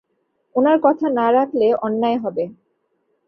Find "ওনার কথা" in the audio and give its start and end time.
0.55-1.05